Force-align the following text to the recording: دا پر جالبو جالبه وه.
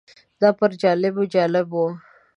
دا 0.41 0.49
پر 0.57 0.71
جالبو 0.81 1.23
جالبه 1.33 1.69
وه. 1.83 1.87